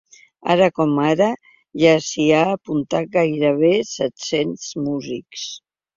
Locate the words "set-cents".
3.93-4.65